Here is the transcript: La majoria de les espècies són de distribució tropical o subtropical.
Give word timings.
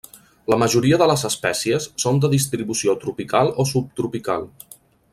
La 0.53 0.57
majoria 0.61 0.97
de 1.01 1.07
les 1.11 1.25
espècies 1.29 1.87
són 2.05 2.19
de 2.25 2.33
distribució 2.33 2.99
tropical 3.07 3.55
o 3.65 3.71
subtropical. 3.75 4.53